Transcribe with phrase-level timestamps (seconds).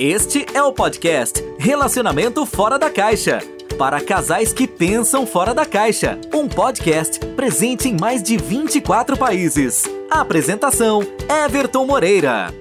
[0.00, 3.40] Este é o podcast Relacionamento Fora da Caixa.
[3.76, 6.16] Para casais que pensam fora da caixa.
[6.32, 9.82] Um podcast presente em mais de 24 países.
[10.08, 11.02] Apresentação:
[11.44, 12.54] Everton Moreira.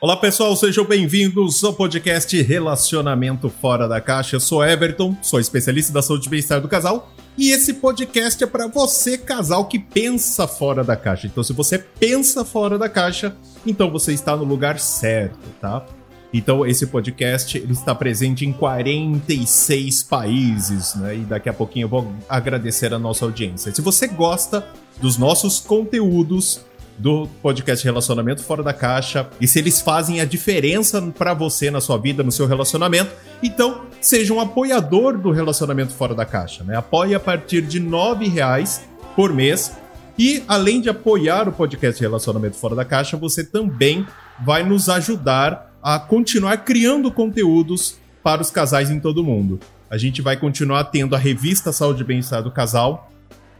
[0.00, 4.36] Olá pessoal, sejam bem-vindos ao podcast Relacionamento Fora da Caixa.
[4.36, 7.10] Eu sou Everton, sou especialista da saúde e bem-estar do casal.
[7.36, 11.26] E esse podcast é para você, casal que pensa fora da caixa.
[11.26, 13.34] Então, se você pensa fora da caixa,
[13.66, 15.84] então você está no lugar certo, tá?
[16.32, 21.16] Então, esse podcast ele está presente em 46 países, né?
[21.16, 23.74] E daqui a pouquinho eu vou agradecer a nossa audiência.
[23.74, 24.66] Se você gosta
[25.00, 26.60] dos nossos conteúdos
[26.98, 31.80] do podcast Relacionamento Fora da Caixa e se eles fazem a diferença para você na
[31.80, 33.10] sua vida, no seu relacionamento,
[33.42, 36.76] então seja um apoiador do Relacionamento Fora da Caixa, né?
[36.76, 38.84] Apoie a partir de R$ reais
[39.16, 39.72] por mês.
[40.18, 44.06] E além de apoiar o podcast Relacionamento Fora da Caixa, você também
[44.44, 49.58] vai nos ajudar a continuar criando conteúdos para os casais em todo mundo.
[49.90, 53.10] A gente vai continuar tendo a revista Saúde e Bem-Estar do Casal.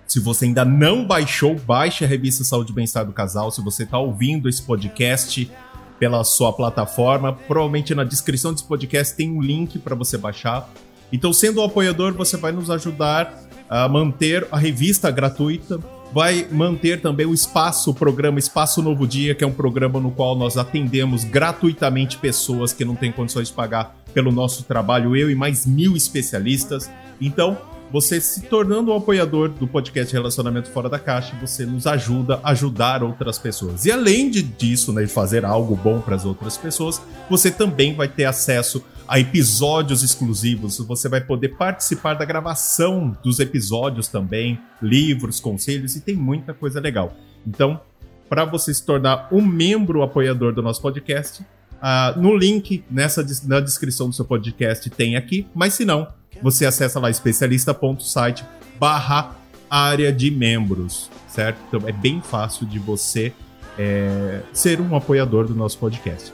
[0.06, 3.50] Se você ainda não baixou, baixe a revista Saúde e Bem-Estar do Casal.
[3.50, 5.50] Se você está ouvindo esse podcast
[5.98, 10.68] pela sua plataforma, provavelmente na descrição desse podcast tem um link para você baixar.
[11.12, 15.78] Então, sendo um apoiador, você vai nos ajudar a manter a revista gratuita
[16.12, 20.10] vai manter também o espaço, o programa Espaço Novo Dia, que é um programa no
[20.10, 25.30] qual nós atendemos gratuitamente pessoas que não têm condições de pagar pelo nosso trabalho, eu
[25.30, 26.90] e mais mil especialistas.
[27.20, 27.56] Então,
[27.90, 32.50] você se tornando um apoiador do podcast Relacionamento Fora da Caixa, você nos ajuda a
[32.50, 33.84] ajudar outras pessoas.
[33.84, 38.08] E além disso, né, de fazer algo bom para as outras pessoas, você também vai
[38.08, 40.78] ter acesso a episódios exclusivos.
[40.78, 46.80] Você vai poder participar da gravação dos episódios também, livros, conselhos e tem muita coisa
[46.80, 47.14] legal.
[47.46, 47.80] Então,
[48.28, 53.60] para você se tornar um membro apoiador do nosso podcast, uh, no link nessa na
[53.60, 56.08] descrição do seu podcast tem aqui, mas se não,
[56.42, 58.44] você acessa lá especialista.site
[58.78, 59.36] barra
[59.68, 61.58] área de membros, certo?
[61.68, 63.32] Então é bem fácil de você
[63.78, 66.32] é, ser um apoiador do nosso podcast.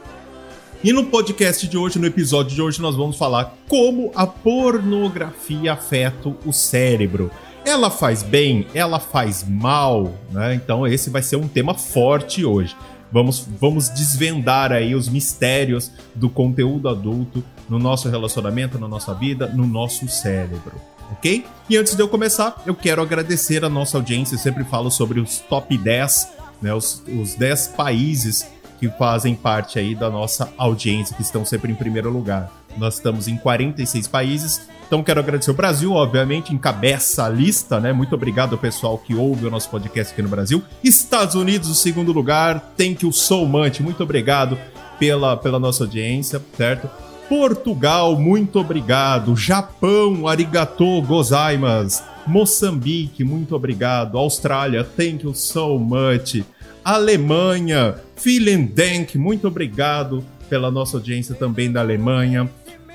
[0.83, 5.73] E no podcast de hoje, no episódio de hoje, nós vamos falar como a pornografia
[5.73, 7.33] afeta o cérebro.
[7.65, 10.55] Ela faz bem, ela faz mal, né?
[10.55, 12.77] Então esse vai ser um tema forte hoje.
[13.11, 19.49] Vamos, vamos desvendar aí os mistérios do conteúdo adulto no nosso relacionamento, na nossa vida,
[19.49, 20.75] no nosso cérebro,
[21.11, 21.45] ok?
[21.69, 24.37] E antes de eu começar, eu quero agradecer a nossa audiência.
[24.37, 26.29] Eu sempre falo sobre os top 10,
[26.63, 26.73] né?
[26.73, 28.47] Os, os 10 países
[28.79, 32.51] que fazem parte aí da nossa audiência, que estão sempre em primeiro lugar.
[32.77, 37.93] Nós estamos em 46 países, então quero agradecer o Brasil, obviamente, encabeça a lista, né?
[37.93, 40.63] Muito obrigado ao pessoal que ouve o nosso podcast aqui no Brasil.
[40.83, 44.57] Estados Unidos, o segundo lugar, thank you so much, muito obrigado
[44.99, 46.89] pela, pela nossa audiência, certo?
[47.29, 49.37] Portugal, muito obrigado.
[49.37, 52.03] Japão, arigato gozaimasu.
[52.27, 54.17] Moçambique, muito obrigado.
[54.17, 56.43] Austrália, thank you so much.
[56.85, 57.97] Alemanha.
[58.23, 62.51] Vielen Dank, muito obrigado pela nossa audiência também da Alemanha.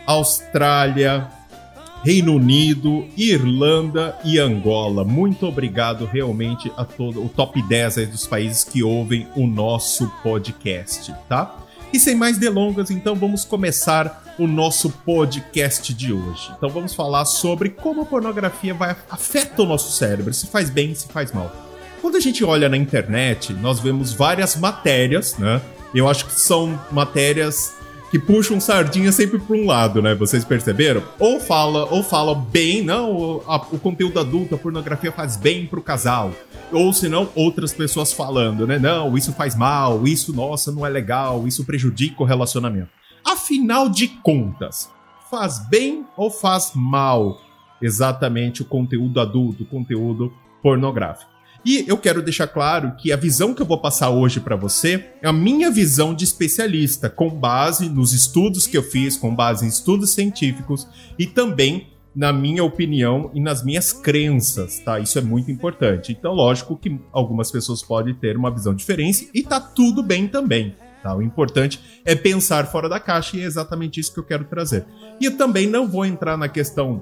[0.06, 1.30] Austrália,
[2.04, 5.06] Reino Unido, Irlanda e Angola.
[5.06, 11.14] Muito obrigado realmente a todo o top 10 dos países que ouvem o nosso podcast,
[11.30, 11.56] tá?
[11.94, 16.52] E sem mais delongas, então vamos começar o nosso podcast de hoje.
[16.58, 20.94] Então vamos falar sobre como a pornografia vai afeta o nosso cérebro, se faz bem,
[20.96, 21.63] se faz mal.
[22.04, 25.62] Quando a gente olha na internet, nós vemos várias matérias, né?
[25.96, 27.76] Eu acho que são matérias
[28.12, 30.14] que puxam sardinha sempre para um lado, né?
[30.14, 31.02] Vocês perceberam?
[31.18, 35.66] Ou fala, ou fala bem, não, o, a, o conteúdo adulto, a pornografia faz bem
[35.66, 36.34] pro casal.
[36.74, 38.78] Ou senão, outras pessoas falando, né?
[38.78, 42.90] Não, isso faz mal, isso, nossa, não é legal, isso prejudica o relacionamento.
[43.24, 44.90] Afinal de contas,
[45.32, 47.40] faz bem ou faz mal
[47.82, 51.33] exatamente o conteúdo adulto, o conteúdo pornográfico?
[51.66, 55.12] E eu quero deixar claro que a visão que eu vou passar hoje para você
[55.22, 59.66] é a minha visão de especialista, com base nos estudos que eu fiz, com base
[59.66, 60.86] em estudos científicos
[61.18, 65.00] e também na minha opinião e nas minhas crenças, tá?
[65.00, 66.12] Isso é muito importante.
[66.12, 70.76] Então, lógico que algumas pessoas podem ter uma visão diferente e tá tudo bem também.
[71.02, 71.16] Tá?
[71.16, 74.86] O importante é pensar fora da caixa e é exatamente isso que eu quero trazer.
[75.20, 77.02] E eu também não vou entrar na questão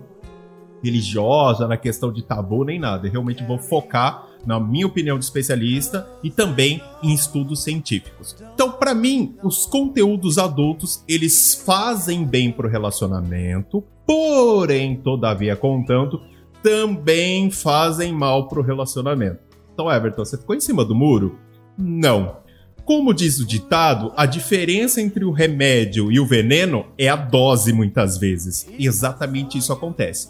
[0.84, 3.08] religiosa, na questão de tabu nem nada.
[3.08, 8.36] Eu realmente vou focar na minha opinião de especialista, e também em estudos científicos.
[8.54, 16.22] Então, para mim, os conteúdos adultos, eles fazem bem para o relacionamento, porém, todavia, contanto,
[16.62, 19.40] também fazem mal para o relacionamento.
[19.74, 21.40] Então, Everton, você ficou em cima do muro?
[21.78, 22.42] Não.
[22.84, 27.72] como diz o ditado, a diferença entre o remédio e o veneno é a dose,
[27.72, 28.68] muitas vezes.
[28.78, 30.30] Exatamente isso acontece.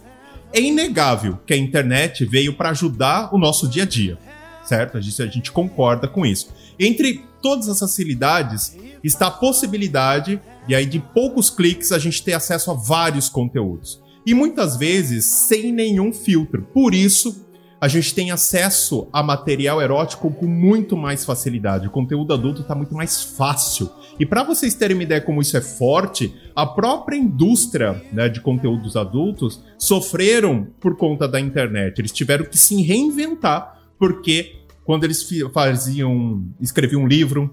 [0.54, 4.18] É inegável que a internet veio para ajudar o nosso dia a dia,
[4.64, 4.98] certo?
[4.98, 6.54] A gente, a gente concorda com isso.
[6.78, 12.34] Entre todas as facilidades está a possibilidade, e aí de poucos cliques, a gente ter
[12.34, 14.02] acesso a vários conteúdos.
[14.26, 16.64] E muitas vezes sem nenhum filtro.
[16.74, 17.46] Por isso,
[17.82, 21.88] a gente tem acesso a material erótico com muito mais facilidade.
[21.88, 23.90] O conteúdo adulto está muito mais fácil.
[24.20, 28.40] E para vocês terem uma ideia como isso é forte, a própria indústria né, de
[28.40, 31.98] conteúdos adultos sofreram por conta da internet.
[31.98, 37.52] Eles tiveram que se reinventar, porque quando eles faziam, escreviam um livro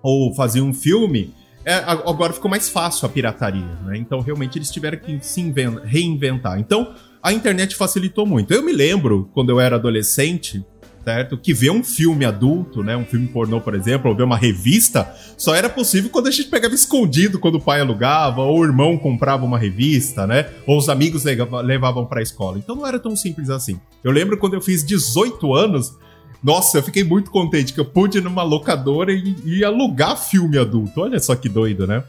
[0.00, 1.34] ou faziam um filme,
[1.64, 3.96] é, agora ficou mais fácil a pirataria, né?
[3.98, 5.52] Então realmente eles tiveram que se
[5.84, 6.60] reinventar.
[6.60, 6.94] Então
[7.26, 8.54] a internet facilitou muito.
[8.54, 10.64] Eu me lembro, quando eu era adolescente,
[11.02, 11.36] certo?
[11.36, 12.96] Que ver um filme adulto, né?
[12.96, 16.48] Um filme pornô, por exemplo, ou ver uma revista, só era possível quando a gente
[16.48, 20.48] pegava escondido quando o pai alugava, ou o irmão comprava uma revista, né?
[20.68, 22.58] Ou os amigos levavam para a escola.
[22.58, 23.80] Então não era tão simples assim.
[24.04, 25.98] Eu lembro quando eu fiz 18 anos,
[26.40, 30.58] nossa, eu fiquei muito contente que eu pude ir numa locadora e, e alugar filme
[30.58, 31.00] adulto.
[31.00, 32.04] Olha só que doido, né?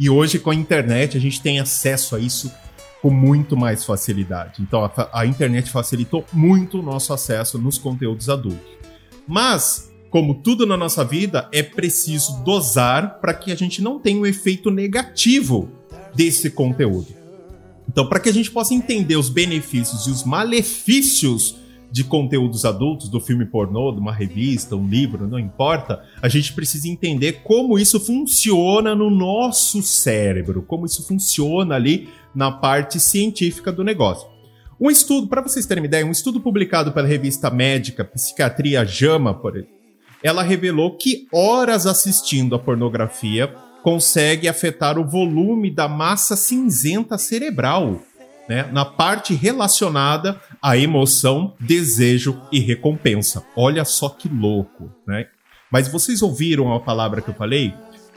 [0.00, 2.50] E hoje com a internet a gente tem acesso a isso
[3.02, 4.62] com muito mais facilidade.
[4.62, 8.70] Então a, a internet facilitou muito o nosso acesso nos conteúdos adultos.
[9.26, 14.20] Mas, como tudo na nossa vida, é preciso dosar para que a gente não tenha
[14.20, 15.68] um efeito negativo
[16.14, 17.08] desse conteúdo.
[17.88, 21.56] Então, para que a gente possa entender os benefícios e os malefícios
[21.92, 26.54] de conteúdos adultos, do filme pornô, de uma revista, um livro, não importa, a gente
[26.54, 33.70] precisa entender como isso funciona no nosso cérebro, como isso funciona ali na parte científica
[33.70, 34.26] do negócio.
[34.80, 39.34] Um estudo, para vocês terem uma ideia, um estudo publicado pela revista médica Psiquiatria JAMA,
[39.34, 39.74] por exemplo,
[40.22, 48.00] ela revelou que horas assistindo a pornografia consegue afetar o volume da massa cinzenta cerebral
[48.48, 53.44] né, na parte relacionada à emoção, desejo e recompensa.
[53.56, 55.26] Olha só que louco, né?
[55.70, 57.74] Mas vocês ouviram a palavra que eu falei?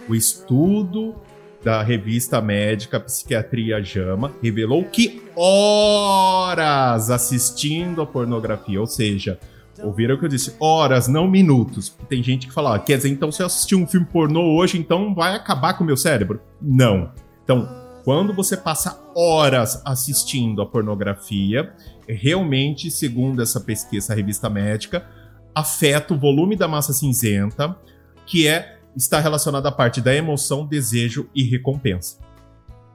[0.08, 1.16] O estudo
[1.64, 9.40] da revista médica Psiquiatria Jama revelou que horas assistindo a pornografia, ou seja,
[9.82, 11.90] ouviram o que eu disse, horas, não minutos.
[12.08, 14.78] Tem gente que fala, ah, quer dizer, então se eu assistir um filme pornô hoje,
[14.78, 16.40] então vai acabar com o meu cérebro?
[16.62, 17.12] Não.
[17.44, 17.68] Então,
[18.04, 21.74] quando você passa horas assistindo a pornografia,
[22.08, 25.08] realmente, segundo essa pesquisa, a revista médica,
[25.54, 27.78] afeta o volume da massa cinzenta,
[28.26, 32.18] que é está relacionada à parte da emoção, desejo e recompensa.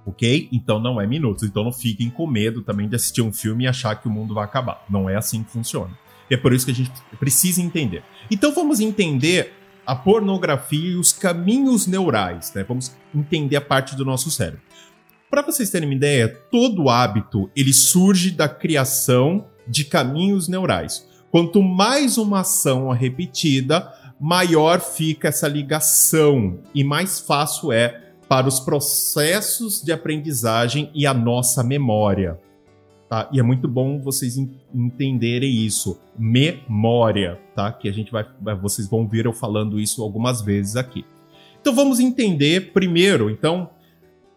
[0.06, 0.48] Ok?
[0.50, 1.44] Então não é minutos.
[1.44, 4.34] Então não fiquem com medo também de assistir um filme e achar que o mundo
[4.34, 4.84] vai acabar.
[4.88, 5.96] Não é assim que funciona.
[6.30, 8.02] E é por isso que a gente precisa entender.
[8.30, 9.52] Então vamos entender
[9.84, 12.52] a pornografia e os caminhos neurais.
[12.54, 12.64] Né?
[12.64, 14.60] Vamos entender a parte do nosso cérebro.
[15.30, 21.06] Para vocês terem uma ideia, todo hábito ele surge da criação de caminhos neurais.
[21.30, 28.48] Quanto mais uma ação é repetida, maior fica essa ligação e mais fácil é para
[28.48, 32.36] os processos de aprendizagem e a nossa memória.
[33.08, 33.28] Tá?
[33.32, 34.36] E é muito bom vocês
[34.74, 35.96] entenderem isso.
[36.18, 37.72] Memória, tá?
[37.72, 38.26] Que a gente vai.
[38.60, 41.04] Vocês vão ver eu falando isso algumas vezes aqui.
[41.60, 43.70] Então vamos entender primeiro, então,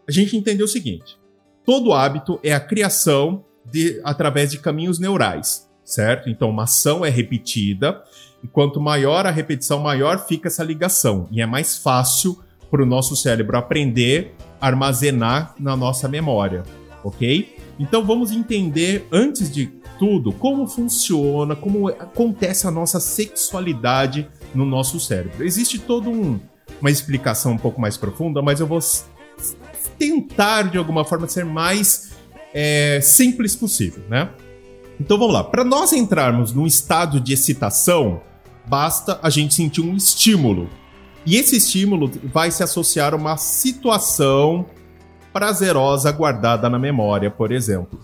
[0.08, 1.18] a gente entendeu o seguinte:
[1.66, 6.30] todo hábito é a criação de, através de caminhos neurais, certo?
[6.30, 8.04] Então, uma ação é repetida,
[8.44, 12.86] e quanto maior a repetição, maior fica essa ligação, e é mais fácil para o
[12.86, 16.64] nosso cérebro aprender, armazenar na nossa memória,
[17.04, 17.56] ok?
[17.80, 19.68] Então, vamos entender, antes de
[19.98, 25.44] tudo, como funciona, como acontece a nossa sexualidade no nosso cérebro.
[25.44, 26.40] Existe todo um,
[26.82, 28.80] uma explicação um pouco mais profunda, mas eu vou
[29.98, 32.12] tentar, de alguma forma, ser mais
[32.54, 34.30] é, simples possível, né?
[35.00, 35.44] Então vamos lá.
[35.44, 38.22] Para nós entrarmos num estado de excitação,
[38.66, 40.70] basta a gente sentir um estímulo.
[41.26, 44.66] E esse estímulo vai se associar a uma situação
[45.32, 48.00] prazerosa guardada na memória, por exemplo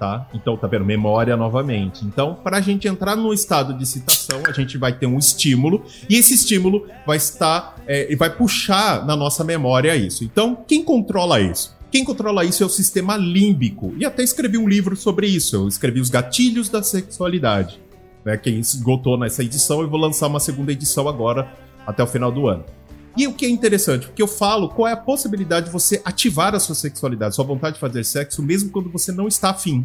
[0.00, 0.26] tá?
[0.32, 0.86] Então, tá vendo?
[0.86, 2.06] Memória novamente.
[2.06, 5.84] Então, para a gente entrar no estado de excitação, a gente vai ter um estímulo
[6.08, 10.24] e esse estímulo vai estar é, e vai puxar na nossa memória isso.
[10.24, 11.76] Então, quem controla isso?
[11.90, 13.92] Quem controla isso é o sistema límbico.
[13.98, 15.54] E até escrevi um livro sobre isso.
[15.56, 17.78] Eu escrevi os gatilhos da sexualidade.
[18.24, 18.38] Né?
[18.38, 21.52] Quem esgotou nessa edição, eu vou lançar uma segunda edição agora,
[21.86, 22.64] até o final do ano.
[23.16, 26.54] E o que é interessante, porque eu falo qual é a possibilidade de você ativar
[26.54, 29.84] a sua sexualidade, sua vontade de fazer sexo, mesmo quando você não está afim.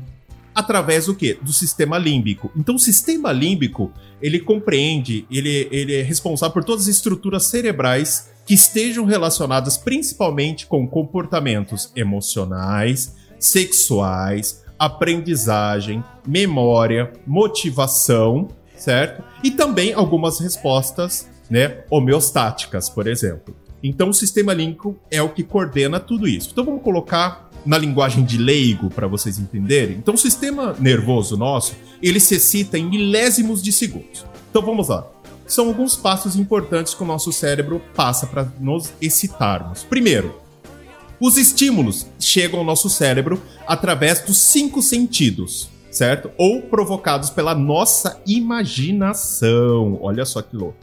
[0.55, 1.37] através do quê?
[1.41, 2.49] Do sistema límbico.
[2.55, 3.91] Então, o sistema límbico,
[4.21, 10.65] ele compreende, ele, ele é responsável por todas as estruturas cerebrais que estejam relacionadas principalmente
[10.65, 19.23] com comportamentos emocionais, sexuais, aprendizagem, memória, motivação, certo?
[19.43, 23.55] E também algumas respostas, né, homeostáticas, por exemplo.
[23.83, 26.49] Então, o sistema límbico é o que coordena tudo isso.
[26.51, 29.97] Então, vamos colocar na linguagem de leigo para vocês entenderem.
[29.97, 34.25] Então, o sistema nervoso nosso, ele se excita em milésimos de segundos.
[34.49, 35.07] Então, vamos lá.
[35.45, 39.83] São alguns passos importantes que o nosso cérebro passa para nos excitarmos.
[39.83, 40.33] Primeiro,
[41.19, 46.31] os estímulos chegam ao nosso cérebro através dos cinco sentidos, certo?
[46.37, 49.99] Ou provocados pela nossa imaginação.
[50.01, 50.77] Olha só que louco.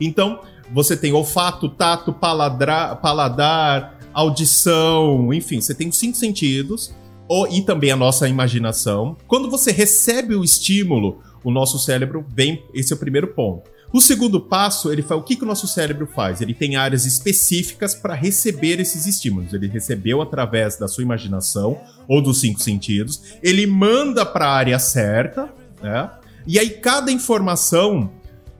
[0.00, 0.40] Então,
[0.72, 6.94] você tem olfato, tato, paladra, paladar, audição, enfim, você tem os cinco sentidos
[7.28, 9.16] ou, e também a nossa imaginação.
[9.26, 12.64] Quando você recebe o estímulo, o nosso cérebro vem.
[12.72, 13.70] Esse é o primeiro ponto.
[13.92, 16.40] O segundo passo, ele faz o que, que o nosso cérebro faz?
[16.40, 19.52] Ele tem áreas específicas para receber esses estímulos.
[19.52, 23.22] Ele recebeu através da sua imaginação ou dos cinco sentidos.
[23.42, 25.48] Ele manda para a área certa,
[25.80, 26.10] né?
[26.46, 28.10] E aí cada informação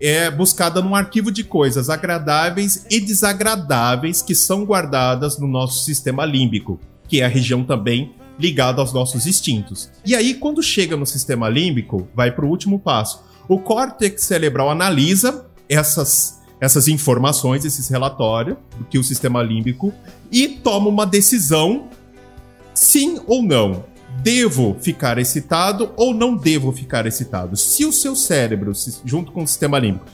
[0.06, 6.26] é buscada num arquivo de coisas agradáveis e desagradáveis que são guardadas no nosso sistema
[6.26, 9.90] límbico, que é a região também ligada aos nossos instintos.
[10.04, 14.70] E aí, quando chega no sistema límbico, vai para o último passo o córtex cerebral
[14.70, 19.92] analisa essas, essas informações, esses relatórios do que o sistema límbico
[20.30, 21.88] e toma uma decisão
[22.74, 23.84] sim ou não.
[24.24, 27.58] Devo ficar excitado ou não devo ficar excitado?
[27.58, 28.72] Se o seu cérebro,
[29.04, 30.06] junto com o sistema límbico,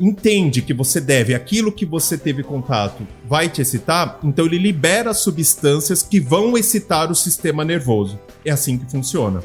[0.00, 5.12] entende que você deve aquilo que você teve contato vai te excitar, então ele libera
[5.12, 8.18] substâncias que vão excitar o sistema nervoso.
[8.46, 9.44] É assim que funciona.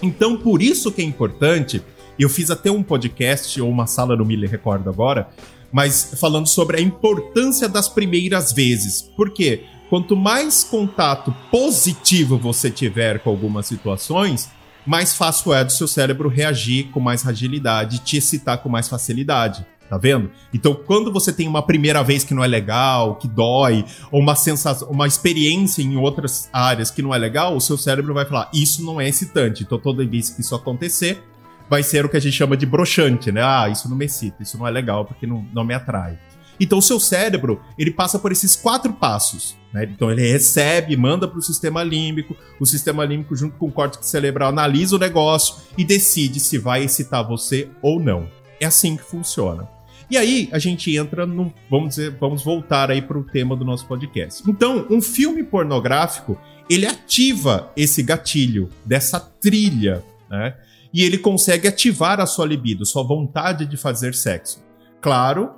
[0.00, 1.82] Então, por isso que é importante
[2.16, 5.28] eu fiz até um podcast ou uma sala, não me recordo agora,
[5.72, 9.02] mas falando sobre a importância das primeiras vezes.
[9.02, 9.64] Por quê?
[9.88, 14.50] Quanto mais contato positivo você tiver com algumas situações,
[14.86, 19.66] mais fácil é do seu cérebro reagir com mais agilidade, te excitar com mais facilidade.
[19.88, 20.30] Tá vendo?
[20.52, 24.34] Então, quando você tem uma primeira vez que não é legal, que dói, ou uma
[24.34, 28.50] sensação, uma experiência em outras áreas que não é legal, o seu cérebro vai falar:
[28.52, 29.62] Isso não é excitante.
[29.62, 31.22] Então, toda vez que isso acontecer,
[31.68, 33.42] vai ser o que a gente chama de broxante, né?
[33.42, 36.18] Ah, isso não me excita, isso não é legal porque não, não me atrai.
[36.58, 39.84] Então o seu cérebro, ele passa por esses quatro passos, né?
[39.84, 44.06] Então ele recebe, manda para o sistema límbico, o sistema límbico junto com o córtex
[44.06, 48.28] cerebral analisa o negócio e decide se vai excitar você ou não.
[48.60, 49.68] É assim que funciona.
[50.10, 53.64] E aí a gente entra no, vamos dizer, vamos voltar aí para o tema do
[53.64, 54.42] nosso podcast.
[54.48, 60.54] Então, um filme pornográfico, ele ativa esse gatilho dessa trilha, né?
[60.94, 64.62] e ele consegue ativar a sua libido, sua vontade de fazer sexo.
[65.00, 65.56] Claro,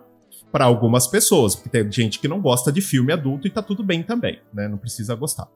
[0.51, 3.83] para algumas pessoas, porque tem gente que não gosta de filme adulto e tá tudo
[3.83, 4.69] bem também, né?
[4.69, 5.49] Não precisa gostar.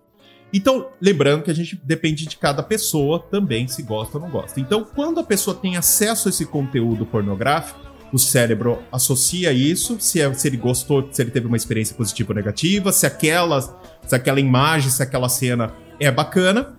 [0.52, 4.58] Então, lembrando que a gente depende de cada pessoa também se gosta ou não gosta.
[4.58, 7.78] Então, quando a pessoa tem acesso a esse conteúdo pornográfico,
[8.12, 12.32] o cérebro associa isso, se, é, se ele gostou, se ele teve uma experiência positiva
[12.32, 13.60] ou negativa, se aquela,
[14.04, 16.74] se aquela imagem, se aquela cena é bacana,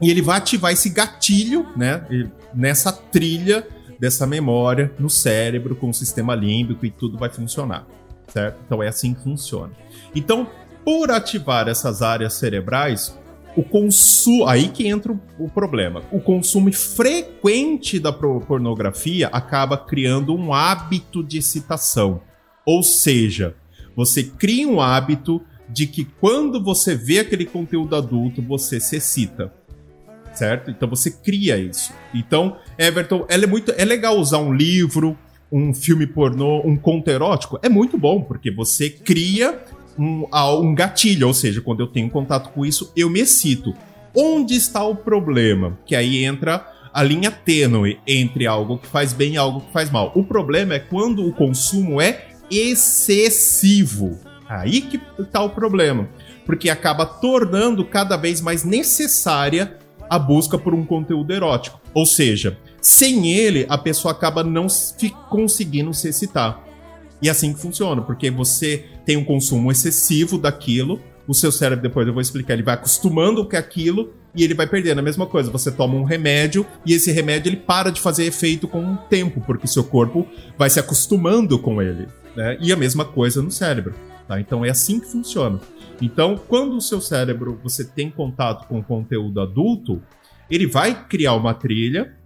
[0.00, 2.02] e ele vai ativar esse gatilho, né?
[2.54, 3.66] Nessa trilha
[4.00, 7.86] dessa memória no cérebro com o sistema límbico e tudo vai funcionar,
[8.26, 8.58] certo?
[8.64, 9.72] Então é assim que funciona.
[10.14, 10.48] Então,
[10.82, 13.14] por ativar essas áreas cerebrais,
[13.54, 14.46] o consumo.
[14.46, 16.02] Aí que entra o problema.
[16.10, 22.22] O consumo frequente da pornografia acaba criando um hábito de excitação.
[22.64, 23.54] Ou seja,
[23.94, 29.52] você cria um hábito de que quando você vê aquele conteúdo adulto, você se excita
[30.32, 30.70] certo?
[30.70, 31.92] Então você cria isso.
[32.14, 35.16] Então, Everton, é muito é legal usar um livro,
[35.50, 39.60] um filme pornô, um conto erótico, é muito bom porque você cria
[39.98, 40.26] um,
[40.62, 43.74] um gatilho, ou seja, quando eu tenho contato com isso, eu me excito.
[44.14, 45.78] Onde está o problema?
[45.86, 49.90] Que aí entra a linha tênue entre algo que faz bem e algo que faz
[49.90, 50.12] mal.
[50.14, 54.18] O problema é quando o consumo é excessivo.
[54.48, 56.08] Aí que está o problema.
[56.44, 59.78] Porque acaba tornando cada vez mais necessária
[60.10, 61.80] a busca por um conteúdo erótico.
[61.94, 64.66] Ou seja, sem ele, a pessoa acaba não
[65.28, 66.64] conseguindo se excitar.
[67.22, 71.82] E é assim que funciona, porque você tem um consumo excessivo daquilo, o seu cérebro,
[71.82, 74.98] depois eu vou explicar, ele vai acostumando com aquilo e ele vai perdendo.
[74.98, 78.66] A mesma coisa, você toma um remédio e esse remédio ele para de fazer efeito
[78.66, 80.26] com o tempo, porque seu corpo
[80.58, 82.08] vai se acostumando com ele.
[82.34, 82.58] Né?
[82.60, 83.94] E a mesma coisa no cérebro.
[84.30, 84.38] Tá?
[84.38, 85.58] Então é assim que funciona.
[86.00, 90.00] Então, quando o seu cérebro você tem contato com conteúdo adulto,
[90.48, 92.16] Ele vai criar uma trilha,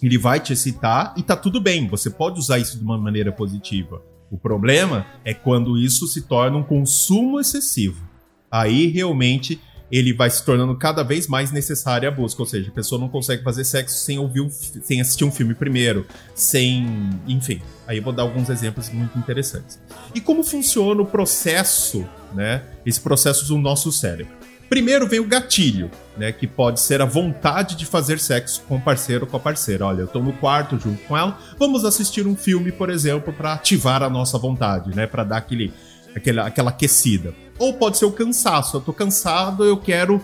[0.00, 3.32] ele vai te excitar e tá tudo bem, você pode usar isso de uma maneira
[3.32, 4.00] positiva.
[4.30, 8.08] O problema é quando isso se torna um consumo excessivo.
[8.48, 9.60] Aí realmente
[9.90, 13.08] ele vai se tornando cada vez mais necessária a busca, ou seja, a pessoa não
[13.08, 17.60] consegue fazer sexo sem ouvir um, sem assistir um filme primeiro, sem, enfim.
[17.86, 19.80] Aí eu vou dar alguns exemplos muito interessantes.
[20.14, 22.62] E como funciona o processo, né?
[22.84, 24.38] Esse processo do nosso cérebro.
[24.68, 26.30] Primeiro vem o gatilho, né?
[26.30, 29.86] Que pode ser a vontade de fazer sexo com o parceiro ou com a parceira.
[29.86, 33.54] Olha, eu tô no quarto junto com ela, vamos assistir um filme, por exemplo, para
[33.54, 35.06] ativar a nossa vontade, né?
[35.06, 35.72] Para dar aquele,
[36.14, 37.34] aquela, aquela aquecida.
[37.58, 38.76] Ou pode ser o cansaço.
[38.76, 40.22] Eu tô cansado, eu quero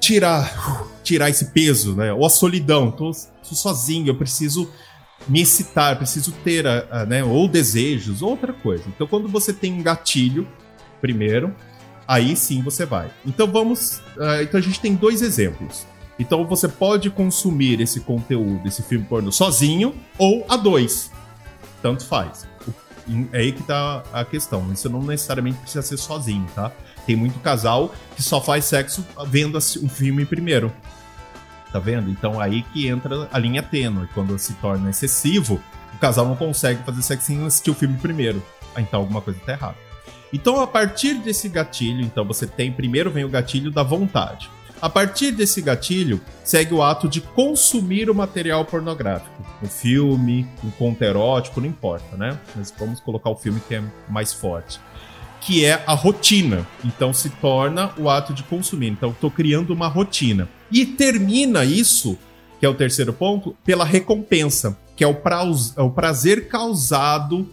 [0.00, 2.12] tirar, tirar esse peso, né?
[2.12, 2.90] Ou a solidão.
[2.90, 4.70] Tô, tô sozinho, eu preciso
[5.28, 7.24] me excitar, preciso ter, a, a, né?
[7.24, 8.84] Ou desejos, ou outra coisa.
[8.88, 10.46] Então, quando você tem um gatilho,
[11.00, 11.54] primeiro,
[12.06, 13.10] aí sim você vai.
[13.24, 13.98] Então vamos.
[14.16, 15.86] Uh, então a gente tem dois exemplos.
[16.18, 21.10] Então você pode consumir esse conteúdo, esse filme pornô, sozinho ou a dois.
[21.82, 22.46] Tanto faz.
[23.32, 24.72] É aí que tá a questão.
[24.72, 26.72] Isso não necessariamente precisa ser sozinho, tá?
[27.06, 30.72] Tem muito casal que só faz sexo vendo um filme primeiro.
[31.72, 32.10] Tá vendo?
[32.10, 34.08] Então aí que entra a linha tênue.
[34.14, 35.60] Quando se torna excessivo,
[35.94, 38.42] o casal não consegue fazer sexo sem assistir o filme primeiro.
[38.76, 39.86] Então alguma coisa tá errada.
[40.32, 44.50] Então, a partir desse gatilho, então você tem primeiro vem o gatilho da vontade.
[44.80, 49.44] A partir desse gatilho, segue o ato de consumir o material pornográfico.
[49.62, 52.38] Um filme, um conto erótico, não importa, né?
[52.54, 54.78] Mas vamos colocar o filme que é mais forte.
[55.40, 56.66] Que é a rotina.
[56.84, 58.88] Então se torna o ato de consumir.
[58.88, 60.48] Então estou criando uma rotina.
[60.70, 62.18] E termina isso,
[62.60, 65.16] que é o terceiro ponto, pela recompensa, que é o,
[65.76, 67.48] é o prazer causado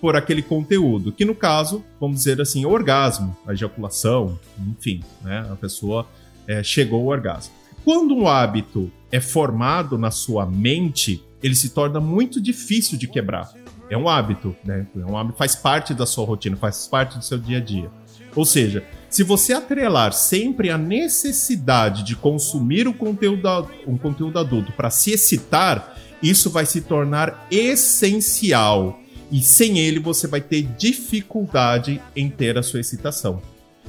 [0.00, 5.44] por aquele conteúdo, que no caso, vamos dizer assim, o orgasmo, a ejaculação, enfim, né?
[5.50, 6.06] A pessoa
[6.48, 7.52] é, chegou ao orgasmo.
[7.84, 13.52] Quando um hábito é formado na sua mente, ele se torna muito difícil de quebrar.
[13.90, 14.86] É um hábito, né?
[14.96, 17.90] É um hábito, faz parte da sua rotina, faz parte do seu dia a dia.
[18.34, 24.72] Ou seja, se você atrelar sempre a necessidade de consumir um conteúdo, um conteúdo adulto
[24.72, 32.00] para se excitar, isso vai se tornar essencial e sem ele você vai ter dificuldade
[32.14, 33.40] em ter a sua excitação.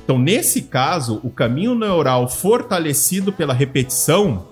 [0.09, 4.47] Então, nesse caso, o caminho neural fortalecido pela repetição,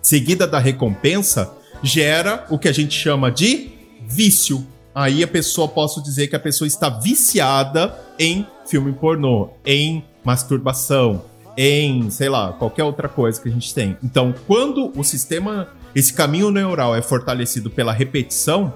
[0.00, 3.72] seguida da recompensa, gera o que a gente chama de
[4.08, 4.66] vício.
[4.94, 11.26] Aí a pessoa posso dizer que a pessoa está viciada em filme pornô, em masturbação,
[11.58, 13.98] em, sei lá, qualquer outra coisa que a gente tem.
[14.02, 18.72] Então, quando o sistema, esse caminho neural é fortalecido pela repetição,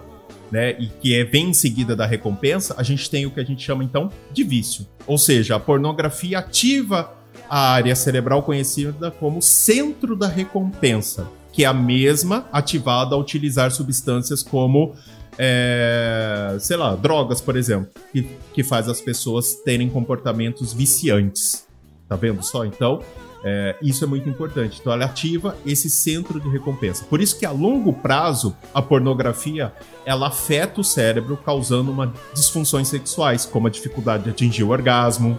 [0.51, 3.45] né, e que é bem em seguida da recompensa, a gente tem o que a
[3.45, 4.87] gente chama então de vício.
[5.07, 7.13] Ou seja, a pornografia ativa
[7.49, 13.71] a área cerebral conhecida como centro da recompensa, que é a mesma ativada a utilizar
[13.71, 14.95] substâncias como,
[15.39, 21.67] é, sei lá, drogas, por exemplo, que, que faz as pessoas terem comportamentos viciantes.
[22.09, 22.65] Tá vendo só?
[22.65, 23.01] Então,
[23.47, 24.79] é, isso é muito importante.
[24.81, 27.05] Então, ela ativa esse centro de recompensa.
[27.05, 29.71] Por isso que a longo prazo, a pornografia
[30.07, 35.39] ela afeta o cérebro, causando uma disfunções sexuais, como a dificuldade de atingir o orgasmo,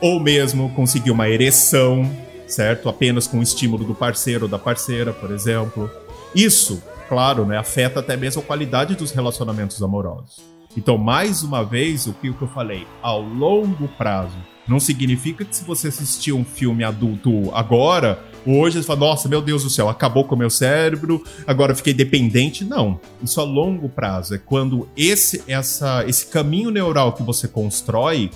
[0.00, 2.10] ou mesmo conseguir uma ereção,
[2.48, 2.88] certo?
[2.88, 5.88] Apenas com o estímulo do parceiro ou da parceira, por exemplo.
[6.34, 10.55] Isso, claro, né, afeta até mesmo a qualidade dos relacionamentos amorosos.
[10.76, 14.36] Então, mais uma vez, o que eu falei, ao longo prazo,
[14.68, 19.40] não significa que se você assistir um filme adulto agora, hoje você fala, nossa, meu
[19.40, 22.64] Deus do céu, acabou com o meu cérebro, agora fiquei dependente.
[22.64, 23.00] Não.
[23.22, 24.34] Isso a longo prazo.
[24.34, 28.30] É quando esse, essa, esse caminho neural que você constrói,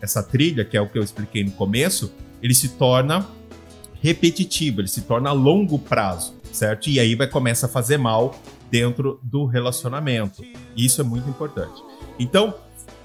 [0.00, 3.26] essa trilha, que é o que eu expliquei no começo, ele se torna
[4.02, 6.88] repetitivo, ele se torna a longo prazo, certo?
[6.88, 8.34] E aí vai começar a fazer mal
[8.70, 10.42] dentro do relacionamento.
[10.76, 11.82] Isso é muito importante.
[12.18, 12.54] Então,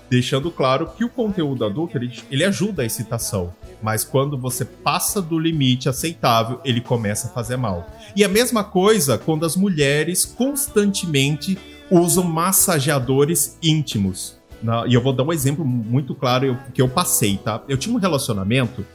[0.10, 5.22] deixando claro que o conteúdo adulto ele, ele ajuda a excitação, mas quando você passa
[5.22, 7.88] do limite aceitável, ele começa a fazer mal.
[8.16, 11.58] E a mesma coisa quando as mulheres constantemente
[11.90, 14.40] usam massageadores íntimos.
[14.62, 17.64] Na, e eu vou dar um exemplo muito claro que eu passei, tá?
[17.68, 18.86] Eu tinha um relacionamento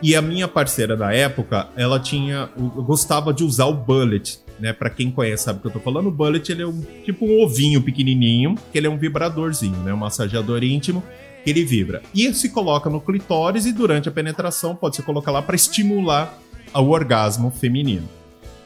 [0.00, 2.48] e a minha parceira da época, ela tinha.
[2.56, 4.72] gostava de usar o bullet né?
[4.72, 7.26] Para quem conhece sabe o que eu tô falando, o Bullet ele é um tipo
[7.26, 9.92] um ovinho pequenininho, que ele é um vibradorzinho, né?
[9.92, 11.02] Um massageador íntimo
[11.44, 12.02] que ele vibra.
[12.14, 16.38] E se coloca no clitóris e durante a penetração pode se colocar lá para estimular
[16.74, 18.08] o orgasmo feminino.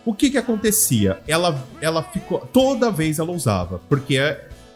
[0.04, 1.20] O que que acontecia?
[1.28, 4.18] Ela ela ficou toda vez ela usava, porque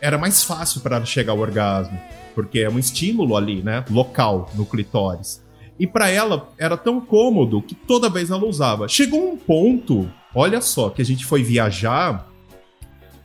[0.01, 1.99] era mais fácil para chegar ao orgasmo,
[2.35, 5.45] porque é um estímulo ali, né, local no clitóris.
[5.79, 8.89] E para ela era tão cômodo que toda vez ela usava.
[8.89, 12.31] Chegou um ponto, olha só, que a gente foi viajar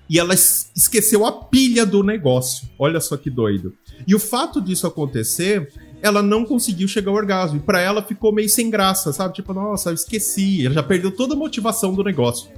[0.09, 2.67] e ela esqueceu a pilha do negócio.
[2.79, 3.73] Olha só que doido.
[4.07, 5.71] E o fato disso acontecer,
[6.01, 7.57] ela não conseguiu chegar ao orgasmo.
[7.57, 9.33] E pra ela ficou meio sem graça, sabe?
[9.35, 10.65] Tipo, nossa, eu esqueci.
[10.65, 12.49] Ela já perdeu toda a motivação do negócio.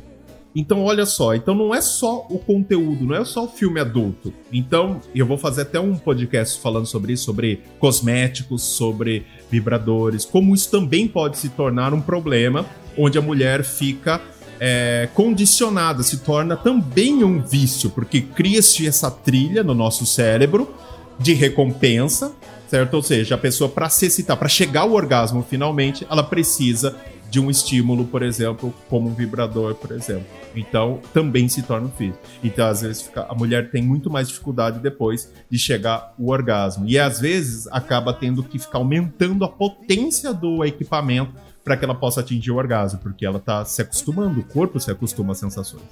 [0.56, 4.32] Então, olha só, então não é só o conteúdo, não é só o filme adulto.
[4.52, 10.54] Então, eu vou fazer até um podcast falando sobre isso, sobre cosméticos, sobre vibradores, como
[10.54, 14.22] isso também pode se tornar um problema, onde a mulher fica
[14.60, 20.74] é, condicionada, se torna também um vício, porque cria-se essa trilha no nosso cérebro
[21.20, 22.34] de recompensa,
[22.68, 22.96] certo?
[22.96, 26.96] Ou seja, a pessoa, para se excitar, para chegar ao orgasmo finalmente, ela precisa
[27.34, 30.28] de um estímulo, por exemplo, como um vibrador, por exemplo.
[30.56, 32.20] Então, também se torna um físico.
[32.44, 36.86] Então, às vezes, fica, a mulher tem muito mais dificuldade depois de chegar ao orgasmo.
[36.88, 41.96] E, às vezes, acaba tendo que ficar aumentando a potência do equipamento para que ela
[41.96, 45.84] possa atingir o orgasmo, porque ela está se acostumando, o corpo se acostuma às sensações.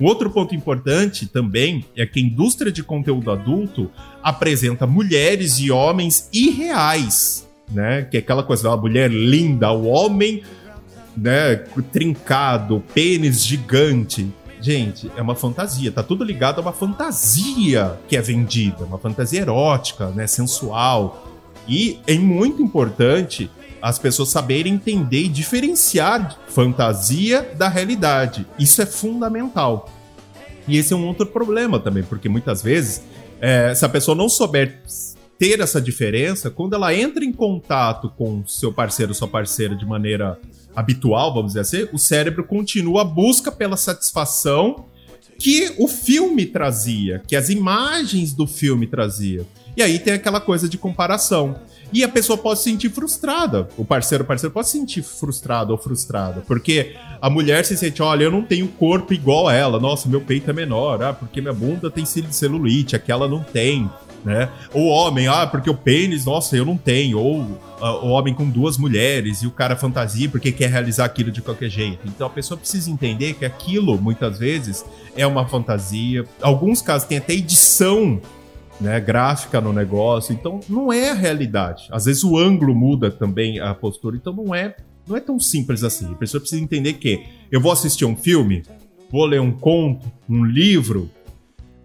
[0.00, 3.90] Um outro ponto importante também é que a indústria de conteúdo adulto
[4.22, 8.02] apresenta mulheres e homens irreais, né?
[8.02, 10.42] Que é aquela coisa da mulher linda, o homem
[11.14, 11.56] né,
[11.92, 14.26] trincado, pênis gigante.
[14.58, 19.40] Gente, é uma fantasia, tá tudo ligado a uma fantasia que é vendida, uma fantasia
[19.40, 21.26] erótica, né, sensual.
[21.68, 23.50] E é muito importante
[23.80, 28.46] as pessoas saberem entender e diferenciar fantasia da realidade.
[28.58, 29.90] Isso é fundamental.
[30.68, 33.02] E esse é um outro problema também, porque muitas vezes,
[33.40, 34.80] é, se a pessoa não souber
[35.38, 39.86] ter essa diferença, quando ela entra em contato com seu parceiro ou sua parceira de
[39.86, 40.38] maneira
[40.76, 44.84] habitual, vamos dizer assim, o cérebro continua a busca pela satisfação
[45.38, 49.46] que o filme trazia, que as imagens do filme trazia.
[49.74, 51.56] E aí tem aquela coisa de comparação.
[51.92, 53.68] E a pessoa pode se sentir frustrada.
[53.76, 56.42] O parceiro, o parceiro pode se sentir frustrado ou frustrada.
[56.46, 59.80] Porque a mulher se sente, olha, eu não tenho corpo igual a ela.
[59.80, 61.02] Nossa, meu peito é menor.
[61.02, 63.90] Ah, porque minha bunda tem celulite, aquela não tem
[64.24, 64.50] né?
[64.72, 67.18] O homem, ah, porque o pênis, nossa, eu não tenho.
[67.18, 71.30] Ou uh, o homem com duas mulheres e o cara fantasia porque quer realizar aquilo
[71.30, 72.06] de qualquer jeito.
[72.06, 74.84] Então a pessoa precisa entender que aquilo, muitas vezes,
[75.16, 76.24] é uma fantasia.
[76.40, 78.20] Alguns casos tem até edição
[78.80, 81.88] né, gráfica no negócio, então não é a realidade.
[81.90, 84.74] Às vezes o ângulo muda também a postura, então não é,
[85.06, 86.10] não é tão simples assim.
[86.12, 88.62] A pessoa precisa entender que eu vou assistir um filme,
[89.10, 91.10] vou ler um conto, um livro,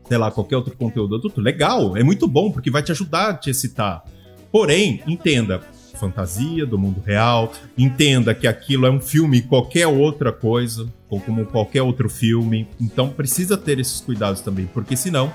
[0.08, 3.34] sei lá, qualquer outro conteúdo adulto, legal, é muito bom, porque vai te ajudar a
[3.34, 4.04] te excitar.
[4.52, 5.62] Porém, entenda,
[5.96, 11.46] fantasia do mundo real, entenda que aquilo é um filme qualquer outra coisa, ou como
[11.46, 15.32] qualquer outro filme, então precisa ter esses cuidados também, porque senão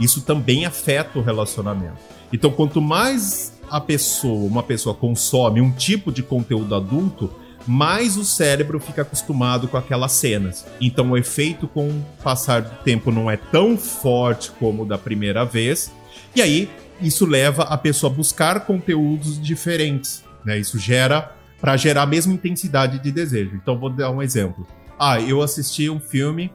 [0.00, 1.98] isso também afeta o relacionamento.
[2.32, 7.30] Então, quanto mais a pessoa, uma pessoa consome um tipo de conteúdo adulto,
[7.66, 10.66] mais o cérebro fica acostumado com aquelas cenas.
[10.80, 15.44] Então o efeito com o passar do tempo não é tão forte como da primeira
[15.44, 15.92] vez.
[16.34, 16.68] E aí
[17.00, 20.24] isso leva a pessoa a buscar conteúdos diferentes.
[20.44, 20.58] Né?
[20.58, 23.54] Isso gera para gerar a mesma intensidade de desejo.
[23.54, 24.66] Então vou dar um exemplo.
[24.98, 26.52] Ah, eu assisti um filme,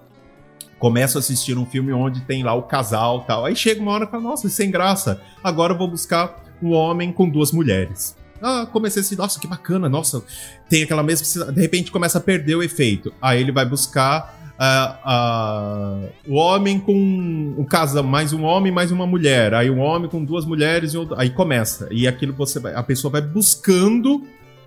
[0.80, 3.46] começo a assistir um filme onde tem lá o casal tal.
[3.46, 5.22] Aí chega uma hora e fala, nossa, sem graça.
[5.44, 8.16] Agora eu vou buscar um homem com duas mulheres.
[8.42, 10.24] Ah, comecei assim, nossa, que bacana, nossa,
[10.70, 11.52] tem aquela mesma.
[11.52, 13.12] De repente começa a perder o efeito.
[13.22, 18.92] Aí ele vai buscar uh, uh, o homem com um casa, mais um homem, mais
[18.92, 19.54] uma mulher.
[19.54, 21.88] Aí um homem com duas mulheres, e aí começa.
[21.92, 24.24] E aquilo você vai, a pessoa vai buscando,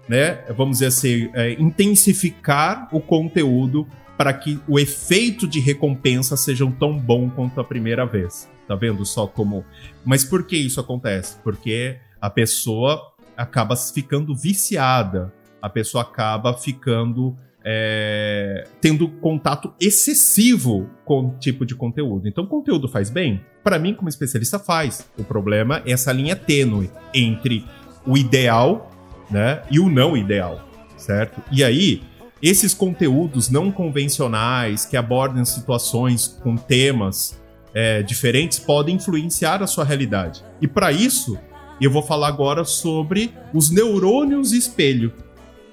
[0.09, 0.41] né?
[0.57, 3.87] Vamos dizer assim, é, intensificar o conteúdo
[4.21, 8.47] para que o efeito de recompensa seja tão bom quanto a primeira vez.
[8.69, 9.65] Tá vendo só como.
[10.05, 11.39] Mas por que isso acontece?
[11.43, 21.29] Porque a pessoa acaba ficando viciada, a pessoa acaba ficando é, tendo contato excessivo com
[21.29, 22.29] o tipo de conteúdo.
[22.29, 23.41] Então, conteúdo faz bem?
[23.65, 25.11] Para mim, como especialista, faz.
[25.17, 27.65] O problema é essa linha tênue entre
[28.07, 28.91] o ideal
[29.31, 31.41] né, e o não ideal, certo?
[31.51, 32.03] E aí,
[32.43, 37.39] esses conteúdos não convencionais que abordam situações com temas
[37.75, 40.43] é, diferentes podem influenciar a sua realidade.
[40.61, 41.39] E para isso,
[41.81, 45.13] eu vou falar agora sobre os neurônios espelho.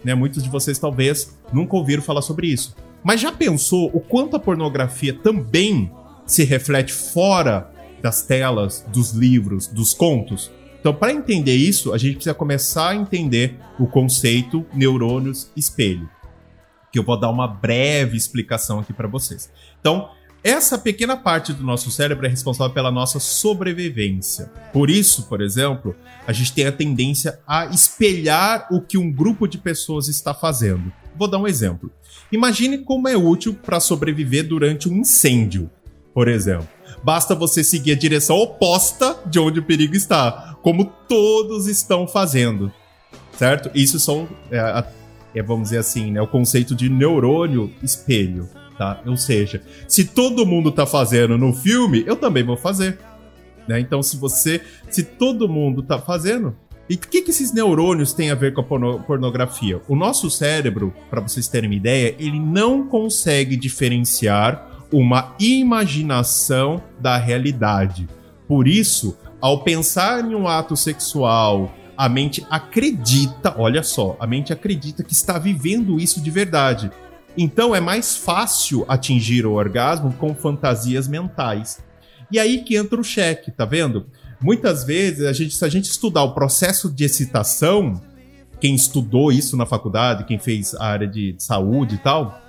[0.04, 0.14] Né?
[0.14, 2.76] Muitos de vocês talvez nunca ouviram falar sobre isso.
[3.04, 5.92] Mas já pensou o quanto a pornografia também
[6.26, 10.52] se reflete fora das telas, dos livros, dos contos?
[10.80, 16.10] Então, para entender isso, a gente precisa começar a entender o conceito neurônios espelho,
[16.98, 19.52] que eu vou dar uma breve explicação aqui para vocês.
[19.80, 20.10] Então,
[20.44, 24.50] Essa pequena parte do nosso cérebro é responsável pela nossa sobrevivência.
[24.72, 29.48] Por isso, por exemplo, a gente tem a tendência a espelhar o que um grupo
[29.48, 30.90] de pessoas está fazendo.
[31.18, 31.92] Vou dar um exemplo.
[32.32, 35.70] Imagine como é útil para sobreviver durante um incêndio,
[36.14, 36.70] por exemplo.
[37.04, 42.72] Basta você seguir a direção oposta de onde o perigo está, como todos estão fazendo,
[43.38, 43.70] certo?
[43.76, 44.60] Isso são, é,
[45.38, 48.48] é, vamos dizer assim, né, o conceito de neurônio espelho
[48.78, 49.02] tá?
[49.06, 53.00] Ou seja, se todo mundo tá fazendo no filme, eu também vou fazer.
[53.68, 53.80] Né?
[53.80, 54.62] Então, se você.
[54.90, 56.56] Se todo mundo tá fazendo.
[56.90, 59.82] E o que, que esses neurônios têm a ver com a porno pornografia?
[59.90, 67.18] O nosso cérebro, para vocês terem uma ideia, ele não consegue diferenciar uma imaginação da
[67.18, 68.08] realidade.
[68.48, 74.54] Por isso, ao pensar em um ato sexual, a mente acredita, olha só, a mente
[74.54, 76.92] acredita que está vivendo isso de verdade.
[77.36, 81.80] Então é mais fácil atingir o orgasmo com fantasias mentais.
[82.32, 84.08] E aí que entra o cheque, tá vendo?
[84.40, 88.00] Muitas vezes, a gente, se a gente estudar o processo de excitação,
[88.60, 92.40] quem estudou isso na faculdade, quem fez a área de saúde e tal,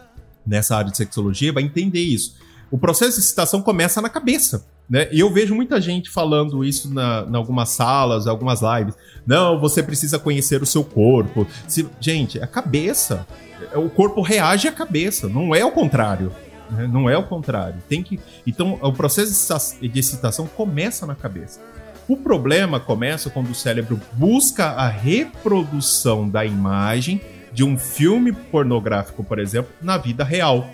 [0.46, 2.36] nessa área de sexologia, vai entender isso.
[2.70, 4.66] O processo de excitação começa na cabeça.
[4.88, 5.08] Né?
[5.12, 8.94] E eu vejo muita gente falando isso na, em algumas salas, algumas lives.
[9.26, 11.46] Não, você precisa conhecer o seu corpo.
[11.66, 13.26] Se, gente, é a cabeça.
[13.74, 16.32] O corpo reage à cabeça, não é o contrário.
[16.70, 16.88] Né?
[16.90, 17.82] Não é o contrário.
[17.88, 18.18] Tem que.
[18.46, 21.60] Então, o processo de excitação começa na cabeça.
[22.08, 27.20] O problema começa quando o cérebro busca a reprodução da imagem
[27.52, 30.70] de um filme pornográfico, por exemplo, na vida real.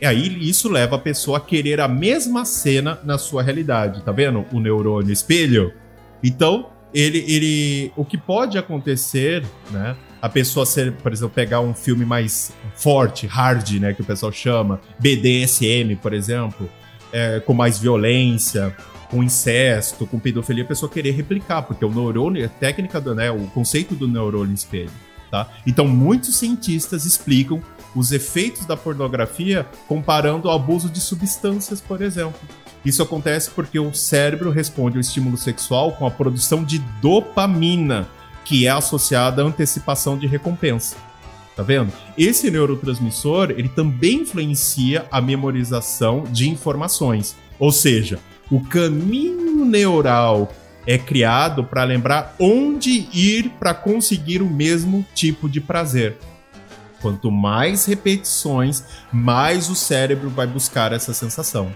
[0.00, 4.12] E aí isso leva a pessoa a querer a mesma cena na sua realidade, tá
[4.12, 4.44] vendo?
[4.52, 5.72] O neurônio espelho.
[6.22, 9.96] Então, ele, ele, o que pode acontecer, né?
[10.20, 14.32] A pessoa ser, por exemplo, pegar um filme mais forte, hard, né, que o pessoal
[14.32, 16.68] chama, BDSM, por exemplo,
[17.12, 18.74] é, com mais violência,
[19.10, 23.30] com incesto, com pedofilia, a pessoa querer replicar, porque o neurônio, a técnica do, né,
[23.30, 24.90] o conceito do neurônio espelho,
[25.30, 25.48] tá?
[25.66, 27.62] Então, muitos cientistas explicam
[27.94, 32.40] os efeitos da pornografia comparando ao abuso de substâncias, por exemplo.
[32.84, 38.08] Isso acontece porque o cérebro responde ao estímulo sexual com a produção de dopamina,
[38.44, 40.96] que é associada à antecipação de recompensa.
[41.56, 41.90] Tá vendo?
[42.18, 47.34] Esse neurotransmissor, ele também influencia a memorização de informações.
[47.58, 50.52] Ou seja, o caminho neural
[50.86, 56.16] é criado para lembrar onde ir para conseguir o mesmo tipo de prazer.
[57.00, 61.70] Quanto mais repetições, mais o cérebro vai buscar essa sensação.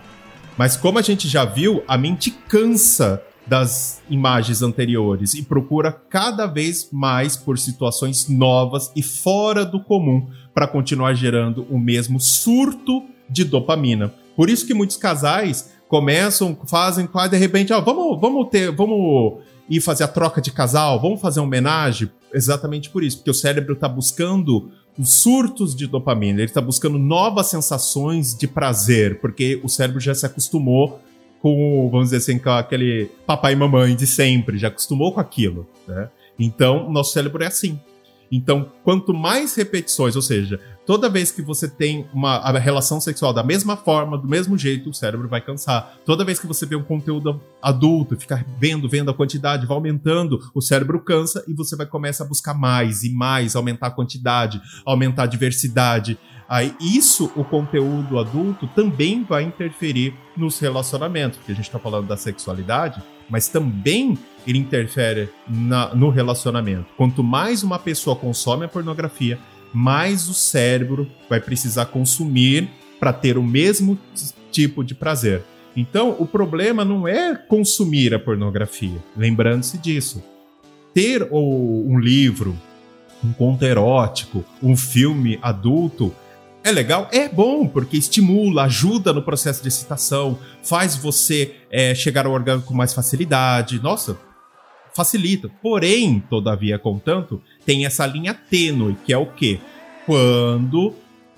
[0.57, 6.47] Mas como a gente já viu, a mente cansa das imagens anteriores e procura cada
[6.47, 13.05] vez mais por situações novas e fora do comum para continuar gerando o mesmo surto
[13.29, 14.13] de dopamina.
[14.37, 19.41] Por isso que muitos casais começam, fazem quase de repente, ó, vamos, vamos ter, vamos
[19.69, 23.73] ir fazer a troca de casal, vamos fazer homenagem, exatamente por isso, porque o cérebro
[23.73, 29.69] está buscando os surtos de dopamina, ele está buscando novas sensações de prazer, porque o
[29.69, 31.01] cérebro já se acostumou
[31.43, 35.67] com, vamos dizer assim, com aquele papai e mamãe de sempre, já acostumou com aquilo,
[35.89, 36.09] né?
[36.39, 37.81] Então, nosso cérebro é assim.
[38.31, 43.45] Então, quanto mais repetições, ou seja, toda vez que você tem uma relação sexual da
[43.45, 45.95] mesma forma, do mesmo jeito, o cérebro vai cansar.
[46.05, 50.41] Toda vez que você vê um conteúdo adulto, ficar vendo, vendo a quantidade, vai aumentando,
[50.53, 54.61] o cérebro cansa e você vai começar a buscar mais e mais, aumentar a quantidade,
[54.85, 56.19] aumentar a diversidade.
[56.49, 62.09] Aí, isso, o conteúdo adulto, também vai interferir nos relacionamentos, porque a gente está falando
[62.09, 66.87] da sexualidade, mas também ele interfere na, no relacionamento.
[66.97, 69.39] Quanto mais uma pessoa consome a pornografia,
[69.73, 73.99] mais o cérebro vai precisar consumir para ter o mesmo
[74.51, 75.43] tipo de prazer.
[75.77, 80.23] Então, o problema não é consumir a pornografia, lembrando-se disso.
[80.93, 82.57] Ter um livro,
[83.25, 86.13] um conto erótico, um filme adulto
[86.63, 87.09] é legal?
[87.11, 92.63] É bom, porque estimula, ajuda no processo de excitação, faz você é, chegar ao orgasmo
[92.63, 93.81] com mais facilidade.
[93.83, 94.19] Nossa,
[94.95, 95.51] facilita.
[95.63, 99.59] Porém, todavia, contanto, tem essa linha tênue, que é o quê?
[100.07, 100.95] Quando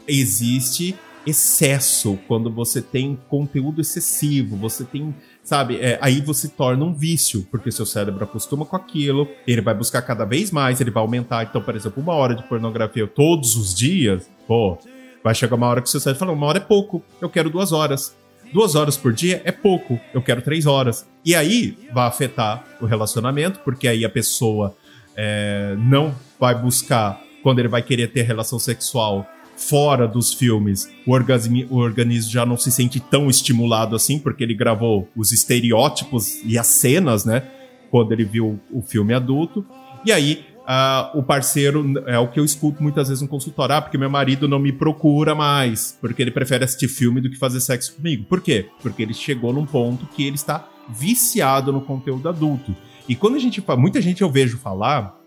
[0.07, 6.93] existe excesso, quando você tem conteúdo excessivo, você tem, sabe, é, aí você torna um
[6.93, 11.03] vício, porque seu cérebro acostuma com aquilo, ele vai buscar cada vez mais, ele vai
[11.03, 11.45] aumentar.
[11.45, 14.79] Então, por exemplo, uma hora de pornografia todos os dias, pô,
[15.23, 17.71] Vai chegar uma hora que seu cérebro fala, uma hora é pouco, eu quero duas
[17.71, 18.17] horas.
[18.53, 21.07] Duas horas por dia é pouco, eu quero três horas.
[21.25, 24.77] E aí vai afetar o relacionamento, porque aí a pessoa
[25.17, 31.13] é, não vai buscar, quando ele vai querer ter relação sexual, fora dos filmes, o
[31.13, 36.43] organismo, o organismo já não se sente tão estimulado assim, porque ele gravou os estereótipos
[36.45, 37.43] e as cenas, né?
[37.91, 39.65] Quando ele viu o filme adulto.
[40.05, 43.75] E aí, uh, o parceiro é o que eu escuto muitas vezes no consultório.
[43.75, 47.37] Ah, porque meu marido não me procura mais, porque ele prefere assistir filme do que
[47.37, 48.25] fazer sexo comigo.
[48.25, 48.69] Por quê?
[48.81, 52.75] Porque ele chegou num ponto que ele está viciado no conteúdo adulto.
[53.09, 55.19] E quando a gente fala, muita gente eu vejo falar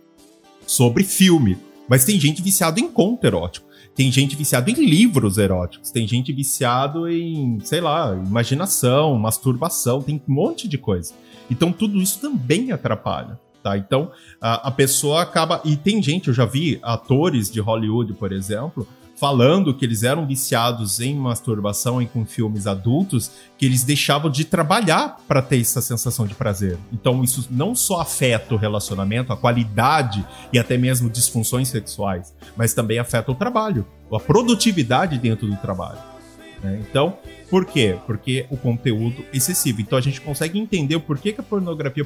[0.66, 3.66] sobre filme, mas tem gente viciada em conto erótico.
[3.96, 10.22] Tem gente viciada em livros eróticos, tem gente viciado em, sei lá, imaginação, masturbação, tem
[10.28, 11.14] um monte de coisa.
[11.50, 13.40] Então tudo isso também atrapalha.
[13.66, 13.76] Tá?
[13.80, 15.60] Então a, a pessoa acaba.
[15.66, 20.28] E tem gente, eu já vi atores de Hollywood, por exemplo, falando que eles eram
[20.28, 25.82] viciados em masturbação e com filmes adultos, que eles deixavam de trabalhar para ter essa
[25.82, 26.78] sensação de prazer.
[26.94, 30.24] Então isso não só afeta o relacionamento, a qualidade
[30.54, 36.15] e até mesmo disfunções sexuais, mas também afeta o trabalho, a produtividade dentro do trabalho.
[36.62, 36.84] Né?
[36.90, 37.18] Então,
[37.50, 37.98] por quê?
[38.06, 39.82] Porque o conteúdo excessivo.
[39.82, 42.06] Então a gente consegue entender o porquê que a pornografia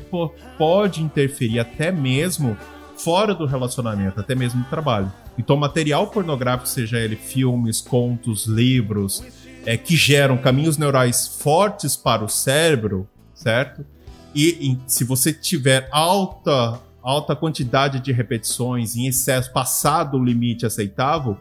[0.57, 2.57] pode interferir até mesmo
[2.97, 5.11] fora do relacionamento, até mesmo no trabalho.
[5.37, 9.23] Então, material pornográfico, seja ele filmes, contos, livros,
[9.65, 13.85] é, que geram caminhos neurais fortes para o cérebro, certo?
[14.35, 20.65] E, e se você tiver alta alta quantidade de repetições em excesso, passado o limite
[20.65, 21.37] aceitável,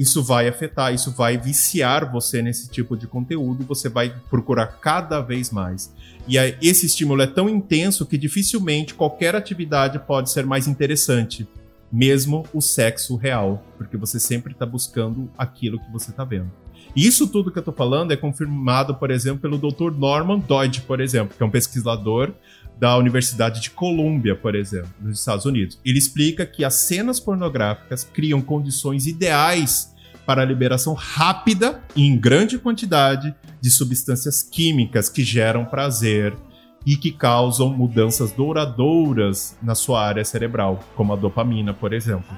[0.00, 5.20] isso vai afetar, isso vai viciar você nesse tipo de conteúdo, você vai procurar cada
[5.20, 5.92] vez mais.
[6.26, 11.46] E aí, esse estímulo é tão intenso que dificilmente qualquer atividade pode ser mais interessante,
[11.92, 16.50] mesmo o sexo real, porque você sempre está buscando aquilo que você está vendo.
[16.96, 19.92] Isso tudo que eu estou falando é confirmado, por exemplo, pelo Dr.
[19.92, 22.32] Norman Doidge, por exemplo, que é um pesquisador
[22.78, 25.78] da Universidade de Colômbia, por exemplo, nos Estados Unidos.
[25.84, 29.89] Ele explica que as cenas pornográficas criam condições ideais
[30.30, 36.36] para a liberação rápida e em grande quantidade de substâncias químicas que geram prazer
[36.86, 42.32] e que causam mudanças douradouras na sua área cerebral, como a dopamina, por exemplo.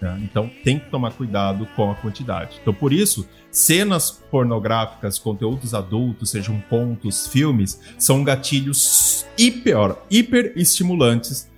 [0.00, 0.18] Né?
[0.22, 2.58] Então tem que tomar cuidado com a quantidade.
[2.62, 11.50] Então, por isso, cenas pornográficas, conteúdos adultos, sejam contos, filmes, são gatilhos hiper, hiper estimulantes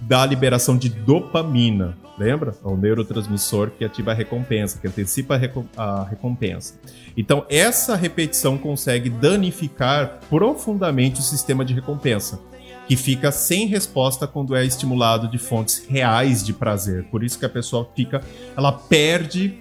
[0.00, 1.96] da liberação de dopamina.
[2.18, 2.54] Lembra?
[2.64, 5.40] É o neurotransmissor que ativa a recompensa, que antecipa
[5.76, 6.74] a, recompensa.
[7.16, 12.40] Então, essa repetição consegue danificar profundamente o sistema de recompensa
[12.88, 17.04] que fica sem resposta quando é estimulado de fontes reais de prazer.
[17.04, 18.22] Por isso que a pessoa fica,
[18.56, 19.58] ela perde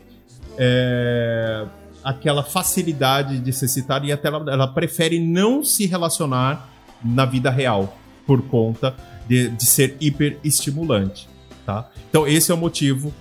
[0.57, 1.65] é,
[2.01, 6.69] aquela facilidade de se citar e até ela, ela, prefere não se relacionar
[7.03, 8.95] na vida real por conta
[9.27, 11.27] de, de ser hiperestimulante,
[11.67, 11.89] tá?
[12.09, 13.13] Então esse é o motivo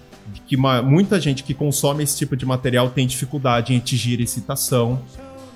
[0.46, 5.02] que uma, muita gente que consome esse tipo de material tem dificuldade em atingir excitação,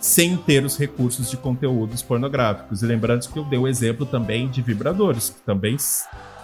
[0.01, 2.83] sem ter os recursos de conteúdos pornográficos.
[2.83, 5.77] E lembrando que eu dei o exemplo também de vibradores, que também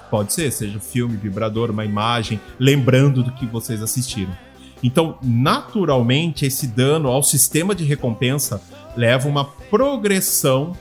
[0.08, 4.36] pode ser, seja um filme, vibrador, uma imagem, lembrando do que vocês assistiram.
[4.82, 8.60] Então, naturalmente, esse dano ao sistema de recompensa
[8.96, 10.76] leva uma progressão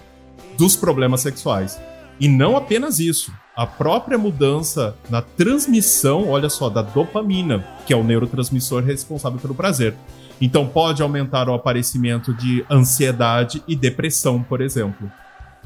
[0.58, 1.80] dos problemas sexuais.
[2.20, 7.96] E não apenas isso, a própria mudança na transmissão, olha só, da dopamina, que é
[7.96, 9.96] o neurotransmissor responsável pelo prazer.
[10.42, 15.10] Então pode aumentar o aparecimento de ansiedade e depressão, por exemplo.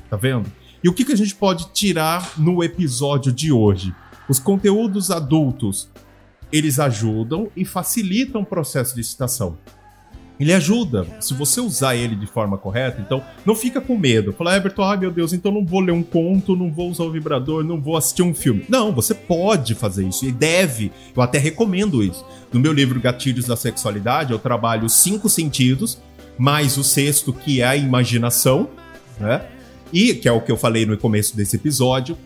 [0.08, 0.52] Tá vendo?
[0.84, 3.94] E o que, que a gente pode tirar no episódio de hoje?
[4.30, 5.90] Os conteúdos adultos,
[6.52, 9.58] eles ajudam e facilitam o processo de excitação.
[10.40, 14.32] Ele ajuda, se você usar ele de forma correta, então não fica com medo.
[14.32, 17.12] Fala, Everton, ai meu Deus, então não vou ler um conto, não vou usar o
[17.12, 18.64] vibrador, não vou assistir um filme.
[18.70, 20.94] Não, você pode fazer isso e deve.
[21.14, 22.26] Eu até recomendo isso.
[22.54, 26.02] No meu livro Gatilhos da Sexualidade, eu trabalho cinco sentidos,
[26.38, 28.70] mais o sexto, que é a imaginação,
[29.20, 29.46] né?
[29.92, 32.18] E que é o que eu falei no começo desse episódio.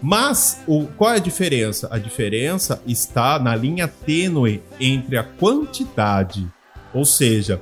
[0.00, 1.86] Mas o, qual é a diferença?
[1.90, 6.48] A diferença está na linha tênue entre a quantidade
[6.92, 7.60] ou seja,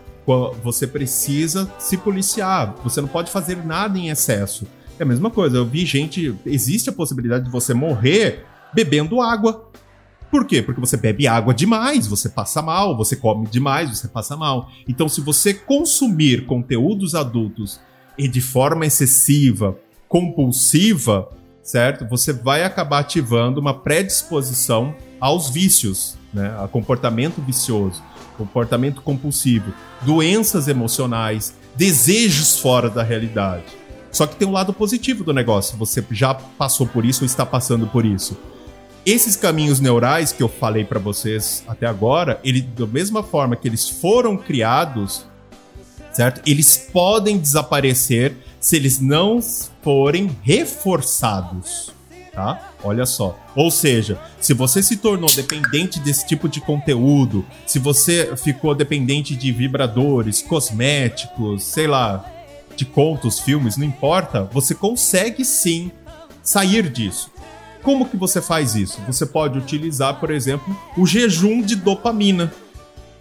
[0.62, 4.66] você precisa se policiar, você não pode fazer nada em excesso.
[4.98, 6.34] É a mesma coisa, eu vi gente.
[6.44, 9.70] Existe a possibilidade de você morrer bebendo água.
[10.30, 10.60] Por quê?
[10.62, 14.68] Porque você bebe água demais, você passa mal, você come demais, você passa mal.
[14.88, 17.80] Então, se você consumir conteúdos adultos
[18.18, 21.28] e de forma excessiva, compulsiva,
[21.62, 22.08] certo?
[22.08, 26.56] Você vai acabar ativando uma predisposição aos vícios, né?
[26.58, 28.02] A comportamento vicioso
[28.36, 29.72] comportamento compulsivo,
[30.02, 33.64] doenças emocionais, desejos fora da realidade.
[34.10, 35.76] Só que tem um lado positivo do negócio.
[35.76, 38.36] Você já passou por isso ou está passando por isso.
[39.04, 43.68] esses caminhos neurais que eu falei para vocês até agora, ele da mesma forma que
[43.68, 45.24] eles foram criados,
[46.12, 46.42] certo?
[46.44, 49.38] Eles podem desaparecer se eles não
[49.82, 51.92] forem reforçados,
[52.36, 52.70] tá?
[52.84, 53.36] Olha só.
[53.56, 59.34] Ou seja, se você se tornou dependente desse tipo de conteúdo, se você ficou dependente
[59.34, 62.22] de vibradores, cosméticos, sei lá,
[62.76, 65.90] de contos, filmes, não importa, você consegue sim
[66.42, 67.30] sair disso.
[67.82, 69.00] Como que você faz isso?
[69.06, 72.52] Você pode utilizar, por exemplo, o jejum de dopamina.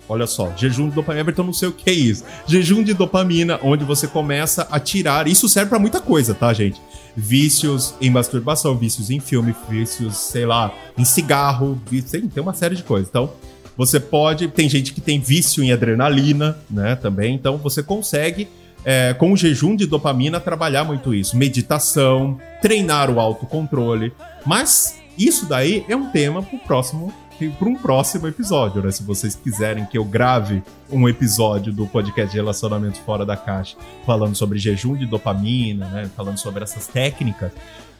[0.08, 2.24] Olha só, jejum de dopamina, Everton, não sei o que é isso.
[2.48, 5.28] Jejum de dopamina, onde você começa a tirar.
[5.28, 6.80] Isso serve para muita coisa, tá, gente?
[7.16, 12.76] Vícios em masturbação, vícios em filme, vícios, sei lá, em cigarro, vícios, tem uma série
[12.76, 13.10] de coisas.
[13.10, 13.32] Então,
[13.76, 14.48] você pode.
[14.50, 16.96] Tem gente que tem vício em adrenalina, né?
[16.96, 17.34] Também.
[17.34, 18.48] Então, você consegue
[18.86, 21.36] é, com o jejum de dopamina, trabalhar muito isso.
[21.36, 24.14] Meditação, treinar o autocontrole.
[24.46, 27.12] Mas isso daí é um tema para próximo
[27.58, 28.92] para um próximo episódio, né?
[28.92, 33.76] Se vocês quiserem que eu grave um episódio do podcast de relacionamento fora da caixa,
[34.06, 36.10] falando sobre jejum de dopamina, né?
[36.16, 37.52] Falando sobre essas técnicas,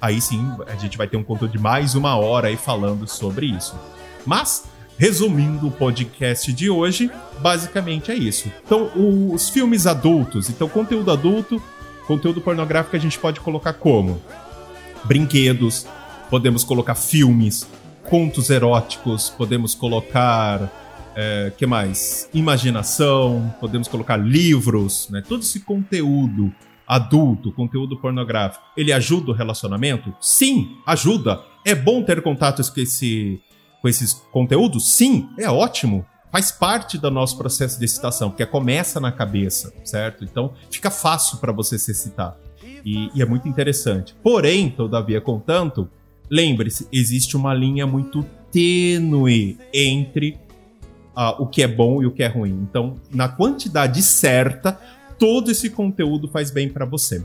[0.02, 3.46] aí sim a gente vai ter um conteúdo de mais uma hora aí falando sobre
[3.48, 3.76] isso.
[4.26, 4.66] Mas
[4.98, 7.12] Resumindo o podcast de hoje,
[7.42, 8.50] basicamente é isso.
[8.66, 8.90] Então,
[9.34, 11.62] os filmes adultos, então conteúdo adulto,
[12.08, 14.22] conteúdo pornográfico a gente pode colocar como
[15.04, 15.86] brinquedos,
[16.30, 17.68] podemos colocar filmes,
[18.10, 20.72] contos eróticos, podemos colocar
[21.16, 22.30] é, que mais?
[22.34, 25.24] Imaginação, podemos colocar livros, né?
[25.28, 26.54] Todo esse conteúdo
[26.86, 30.14] adulto, conteúdo pornográfico, ele ajuda o relacionamento?
[30.20, 31.42] Sim, ajuda.
[31.64, 33.42] É bom ter contatos com esse
[33.82, 34.96] com esses conteúdos?
[34.96, 36.06] Sim, é ótimo.
[36.32, 40.24] Faz parte do nosso processo de excitação, porque começa na cabeça, certo?
[40.24, 42.36] Então fica fácil para você se excitar.
[42.84, 44.16] E, e, é muito interessante.
[44.22, 45.90] Porém, todavia, contanto,
[46.30, 50.38] lembre-se, existe uma linha muito tênue entre
[51.16, 52.66] uh, o que é bom e o que é ruim.
[52.70, 54.80] Então, na quantidade certa,
[55.18, 57.24] todo esse conteúdo faz bem para você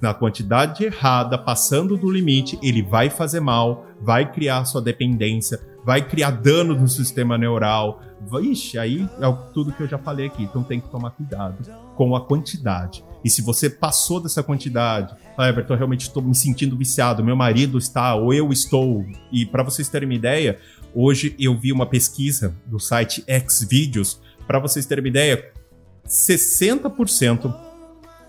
[0.00, 6.06] na quantidade errada, passando do limite, ele vai fazer mal, vai criar sua dependência, vai
[6.06, 8.00] criar dano no sistema neural.
[8.42, 10.42] Ixi, aí é tudo que eu já falei aqui.
[10.42, 11.56] Então tem que tomar cuidado
[11.96, 13.04] com a quantidade.
[13.24, 17.78] E se você passou dessa quantidade, ah, Everton, realmente estou me sentindo viciado, meu marido
[17.78, 19.04] está, ou eu estou.
[19.30, 20.58] E para vocês terem uma ideia,
[20.94, 24.20] hoje eu vi uma pesquisa do site Xvideos.
[24.46, 25.52] Para vocês terem uma ideia,
[26.06, 27.54] 60%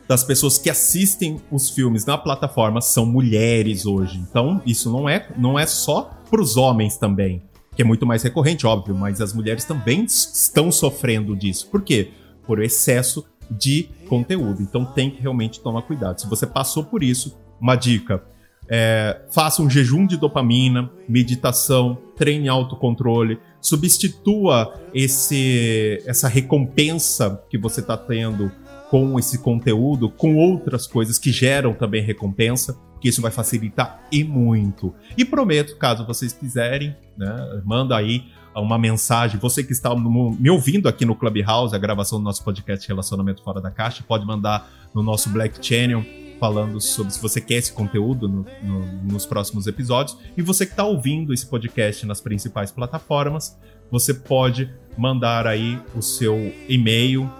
[0.08, 4.18] das pessoas que assistem os filmes na plataforma são mulheres hoje.
[4.18, 7.42] Então, isso não é, não é só para os homens também,
[7.76, 11.68] que é muito mais recorrente, óbvio, mas as mulheres também estão sofrendo disso.
[11.70, 12.12] Por quê?
[12.46, 14.62] Por excesso de conteúdo.
[14.62, 16.20] Então tem que realmente tomar cuidado.
[16.20, 18.24] Se você passou por isso, uma dica:
[18.70, 27.82] é, faça um jejum de dopamina, meditação, treine autocontrole, substitua esse, essa recompensa que você
[27.82, 28.52] está tendo
[28.90, 34.24] com esse conteúdo, com outras coisas que geram também recompensa, que isso vai facilitar e
[34.24, 34.94] muito.
[35.18, 38.26] E prometo, caso vocês quiserem, né, manda aí
[38.60, 39.40] uma mensagem.
[39.40, 43.62] Você que está me ouvindo aqui no Clubhouse, a gravação do nosso podcast Relacionamento Fora
[43.62, 46.04] da Caixa, pode mandar no nosso Black Channel
[46.40, 50.18] falando sobre se você quer esse conteúdo no, no, nos próximos episódios.
[50.36, 53.56] E você que está ouvindo esse podcast nas principais plataformas,
[53.92, 57.32] você pode mandar aí o seu e-mail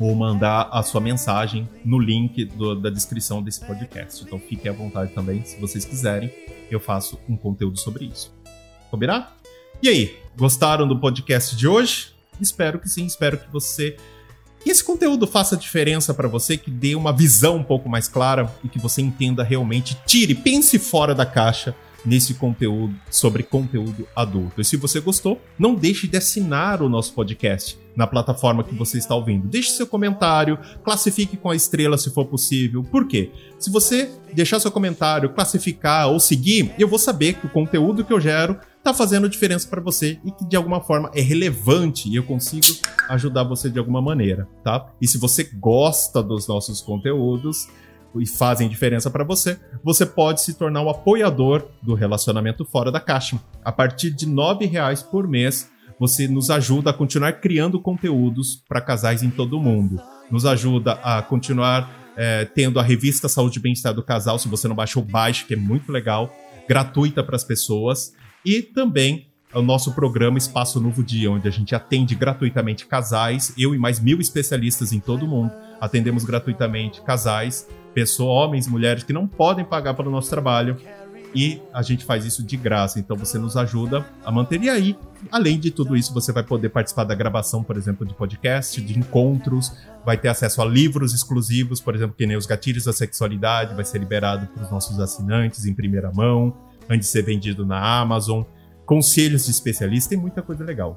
[0.00, 4.24] ou mandar a sua mensagem no link do, da descrição desse podcast.
[4.24, 6.32] Então fiquem à vontade também, se vocês quiserem,
[6.68, 8.34] eu faço um conteúdo sobre isso.
[8.90, 9.43] Combinado?
[9.84, 12.14] E aí, gostaram do podcast de hoje?
[12.40, 13.98] Espero que sim, espero que você
[14.62, 18.50] que esse conteúdo faça diferença para você, que dê uma visão um pouco mais clara
[18.64, 24.58] e que você entenda realmente, tire, pense fora da caixa nesse conteúdo sobre conteúdo adulto.
[24.58, 28.96] E se você gostou, não deixe de assinar o nosso podcast na plataforma que você
[28.96, 29.48] está ouvindo.
[29.48, 32.82] Deixe seu comentário, classifique com a estrela se for possível.
[32.82, 33.30] Por quê?
[33.58, 38.12] Se você deixar seu comentário, classificar ou seguir, eu vou saber que o conteúdo que
[38.14, 42.16] eu gero está fazendo diferença para você e que de alguma forma é relevante e
[42.16, 42.66] eu consigo
[43.08, 44.92] ajudar você de alguma maneira, tá?
[45.00, 47.66] E se você gosta dos nossos conteúdos,
[48.16, 53.00] e fazem diferença para você, você pode se tornar um apoiador do relacionamento fora da
[53.00, 53.40] caixa.
[53.64, 55.68] A partir de R$ reais por mês,
[55.98, 60.00] você nos ajuda a continuar criando conteúdos para casais em todo o mundo.
[60.30, 64.68] Nos ajuda a continuar é, tendo a revista Saúde e Bem-Estar do Casal, se você
[64.68, 66.32] não baixou, baixe, que é muito legal,
[66.68, 68.12] gratuita para as pessoas.
[68.44, 73.74] E também o nosso programa Espaço Novo Dia, onde a gente atende gratuitamente casais, eu
[73.74, 75.52] e mais mil especialistas em todo o mundo.
[75.80, 80.76] Atendemos gratuitamente casais pessoas, homens, mulheres que não podem pagar pelo nosso trabalho
[81.34, 82.98] e a gente faz isso de graça.
[82.98, 84.62] Então você nos ajuda a manter.
[84.62, 84.96] E aí,
[85.30, 88.98] além de tudo isso, você vai poder participar da gravação, por exemplo, de podcast, de
[88.98, 89.72] encontros,
[90.04, 93.84] vai ter acesso a livros exclusivos, por exemplo, que nem os Gatilhos da Sexualidade, vai
[93.84, 96.54] ser liberado para os nossos assinantes em primeira mão,
[96.88, 98.42] antes de ser vendido na Amazon.
[98.86, 100.96] Conselhos de especialistas, tem muita coisa legal.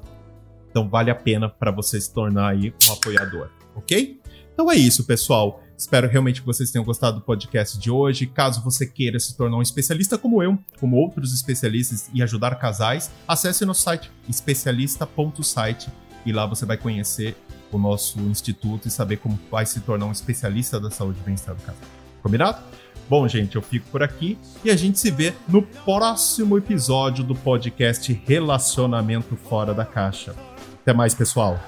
[0.70, 4.20] Então vale a pena para você se tornar aí um apoiador, ok?
[4.52, 5.62] Então é isso, pessoal.
[5.76, 8.26] Espero realmente que vocês tenham gostado do podcast de hoje.
[8.26, 13.10] Caso você queira se tornar um especialista como eu, como outros especialistas e ajudar casais,
[13.28, 15.88] acesse nosso site especialista.site
[16.26, 17.36] e lá você vai conhecer
[17.70, 21.54] o nosso instituto e saber como vai se tornar um especialista da saúde e bem-estar
[21.54, 21.80] do casal.
[22.22, 22.60] Combinado?
[23.08, 27.34] Bom, gente, eu fico por aqui e a gente se vê no próximo episódio do
[27.34, 30.34] podcast Relacionamento Fora da Caixa.
[30.82, 31.58] Até mais, pessoal!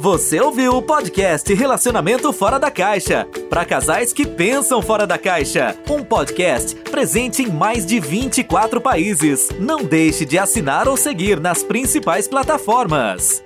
[0.00, 5.76] Você ouviu o podcast Relacionamento Fora da Caixa para casais que pensam fora da caixa.
[5.90, 9.48] Um podcast presente em mais de 24 países.
[9.58, 13.42] Não deixe de assinar ou seguir nas principais plataformas.